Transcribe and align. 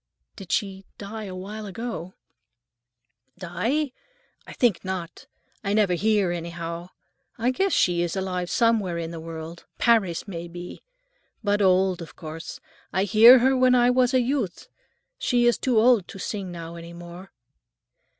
"Did 0.35 0.51
she 0.51 0.83
die 0.97 1.25
a 1.25 1.35
long 1.35 1.41
while 1.43 1.65
ago?" 1.67 2.15
"Die? 3.37 3.91
I 4.47 4.53
think 4.53 4.83
not. 4.83 5.27
I 5.63 5.73
never 5.73 5.93
hear, 5.93 6.31
anyhow. 6.31 6.89
I 7.37 7.51
guess 7.51 7.71
she 7.71 8.01
is 8.01 8.15
alive 8.15 8.49
somewhere 8.49 8.97
in 8.97 9.11
the 9.11 9.19
world; 9.19 9.67
Paris, 9.77 10.27
may 10.27 10.47
be. 10.47 10.81
But 11.43 11.61
old, 11.61 12.01
of 12.01 12.15
course. 12.15 12.59
I 12.91 13.03
hear 13.03 13.37
her 13.45 13.55
when 13.55 13.75
I 13.75 13.91
was 13.91 14.11
a 14.15 14.21
youth. 14.21 14.69
She 15.19 15.45
is 15.45 15.59
too 15.59 15.77
old 15.77 16.07
to 16.07 16.17
sing 16.17 16.51
now 16.51 16.77
any 16.77 16.93
more." 16.93 17.29